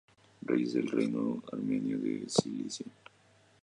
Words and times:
Reyes 0.49 0.73
del 0.73 0.87
reino 0.87 1.43
armenio 1.51 1.99
de 1.99 2.27
Cilicia 2.27 2.87